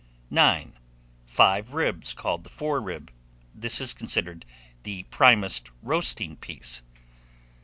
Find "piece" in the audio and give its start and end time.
6.37-6.81